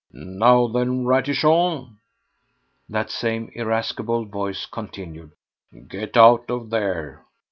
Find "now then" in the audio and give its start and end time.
0.11-1.05